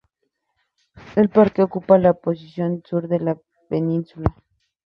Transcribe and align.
El 1.15 1.29
parque 1.29 1.61
ocupa 1.61 1.99
la 1.99 2.15
porción 2.15 2.81
sur 2.83 3.07
de 3.07 3.19
la 3.19 3.37
península. 3.69 4.35